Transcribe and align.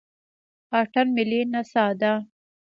اتن 0.79 1.07
ملي 1.15 1.41
نڅا 1.51 1.85
ده 1.99 2.13